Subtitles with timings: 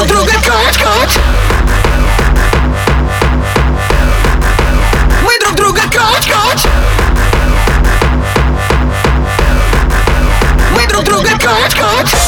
[0.00, 1.18] друг друга Коуч, коуч
[5.22, 6.64] Мы друг друга коуч, коуч
[10.74, 12.19] Мы друг друга коуч, коуч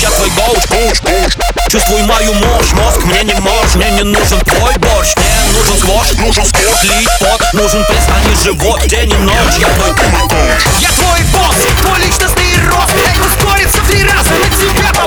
[0.00, 1.32] Я твой коуч, коуч, коуч
[1.70, 3.74] Чувствуй мою мощь, мозг мне не мощь.
[3.74, 6.12] Мне не нужен твой борщ, мне нужен сквош.
[6.18, 8.80] Нужен сквош, лить пот, нужен пресс, а не живот.
[8.86, 10.32] День и ночь, я твой коуч
[10.80, 12.94] Я твой босс, твой личностный рост.
[13.04, 14.30] Я не ускорится в три раза.
[14.30, 15.03] На тебя